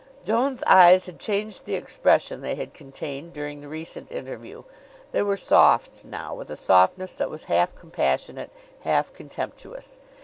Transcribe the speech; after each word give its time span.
Joan's 0.23 0.63
eyes 0.65 1.05
had 1.05 1.19
changed 1.19 1.65
the 1.65 1.75
expression 1.75 2.41
they 2.41 2.55
had 2.55 2.73
contained 2.73 3.33
during 3.33 3.61
the 3.61 3.67
recent 3.67 4.11
interview. 4.11 4.63
They 5.11 5.21
were 5.21 5.37
soft 5.37 6.03
now, 6.03 6.33
with 6.33 6.49
a 6.49 6.55
softness 6.55 7.13
that 7.13 7.29
was 7.29 7.43
half 7.43 7.75
compassionate, 7.75 8.49
half 8.79 9.13
contemptuous. 9.13 9.99